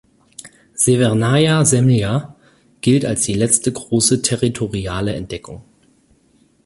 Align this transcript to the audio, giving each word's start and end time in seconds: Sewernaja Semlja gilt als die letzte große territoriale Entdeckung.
Sewernaja 0.73 1.63
Semlja 1.63 2.35
gilt 2.81 3.05
als 3.05 3.21
die 3.21 3.35
letzte 3.35 3.71
große 3.71 4.23
territoriale 4.23 5.13
Entdeckung. 5.13 5.63